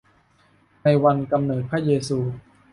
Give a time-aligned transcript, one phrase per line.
[0.83, 2.17] ในวันกำเนิดพระเยซู